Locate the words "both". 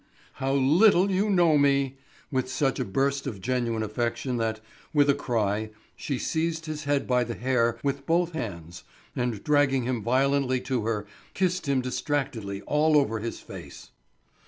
8.07-8.31